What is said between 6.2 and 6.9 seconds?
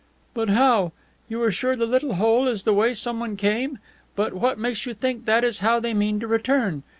to return?